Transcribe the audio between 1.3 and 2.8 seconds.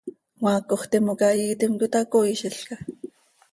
iiitim cöitacooizilca?